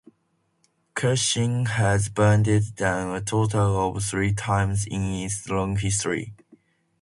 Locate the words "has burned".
1.67-2.47